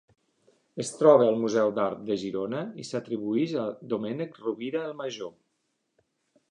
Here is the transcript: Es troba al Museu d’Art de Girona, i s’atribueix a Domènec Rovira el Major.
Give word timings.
Es 0.83 0.89
troba 1.01 1.27
al 1.33 1.37
Museu 1.41 1.73
d’Art 1.75 2.01
de 2.07 2.17
Girona, 2.23 2.63
i 2.83 2.87
s’atribueix 2.91 3.55
a 3.67 3.67
Domènec 3.95 4.43
Rovira 4.47 4.85
el 4.89 4.99
Major. 5.05 5.35